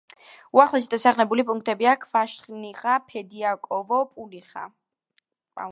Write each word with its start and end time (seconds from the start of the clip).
უახლოესი 0.59 0.87
დასახლებული 0.93 1.45
პუნქტებია: 1.49 1.93
კვაშნიხა, 2.05 2.97
ფედიაკოვო, 3.11 4.03
პაუნიხა. 4.15 4.65